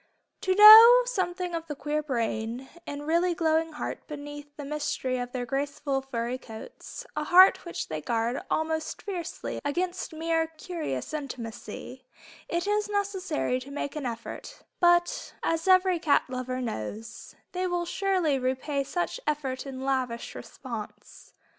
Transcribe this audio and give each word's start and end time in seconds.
To 0.41 0.55
know 0.55 1.03
something 1.05 1.53
of 1.53 1.67
the 1.67 1.75
queer 1.75 2.01
brain 2.01 2.69
and 2.87 3.05
really 3.05 3.35
glowing 3.35 3.73
heart 3.73 4.07
beneath 4.07 4.49
the 4.57 4.65
mystery 4.65 5.19
of 5.19 5.31
their 5.31 5.45
graceful 5.45 6.01
furry 6.01 6.39
coats, 6.39 7.05
a 7.15 7.25
heart 7.25 7.65
which 7.65 7.87
they 7.87 8.01
guard 8.01 8.41
almost 8.49 9.03
fiercely 9.03 9.59
against 9.63 10.11
mere 10.11 10.47
"curious" 10.57 11.13
intimacy, 11.13 12.03
it 12.49 12.65
is 12.65 12.89
necessary 12.89 13.59
to 13.59 13.69
make 13.69 13.95
an 13.95 14.07
effort; 14.07 14.63
but 14.79 15.35
as 15.43 15.67
every 15.67 15.99
cat 15.99 16.23
lover 16.27 16.59
knows, 16.61 17.35
they 17.51 17.67
will 17.67 17.85
surely 17.85 18.39
repay 18.39 18.83
such 18.83 19.19
effort 19.27 19.67
in 19.67 19.81
lavish 19.85 20.33
response. 20.33 21.31